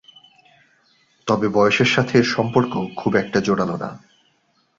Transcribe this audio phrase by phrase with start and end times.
[1.27, 3.89] তবে বয়সের সাথে এর সম্পর্ক খুব একটা জোরালো না।